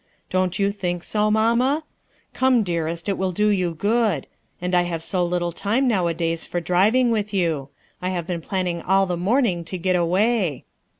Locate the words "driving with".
6.59-7.35